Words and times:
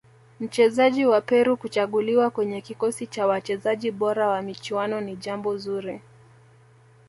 mchezaji 0.39 1.05
wa 1.05 1.21
peru 1.21 1.57
kuchaguliwa 1.57 2.29
kwenye 2.29 2.61
kikosi 2.61 3.07
cha 3.07 3.27
wachezaji 3.27 3.91
bora 3.91 4.27
wa 4.27 4.41
michuano 4.41 5.01
ni 5.01 5.15
jambo 5.15 5.57
zuri 5.57 6.01